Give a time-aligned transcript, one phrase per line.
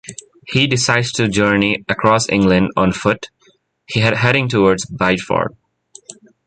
[0.47, 3.29] He decides to journey across England on foot,
[3.93, 5.55] heading towards Bideford.